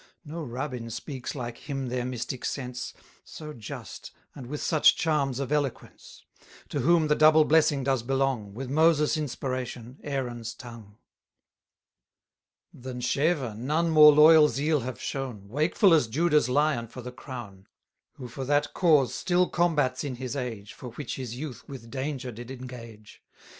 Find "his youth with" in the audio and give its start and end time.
21.17-21.91